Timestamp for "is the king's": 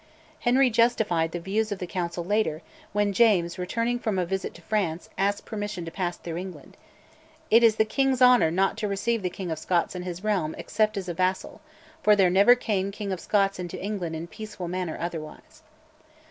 7.63-8.19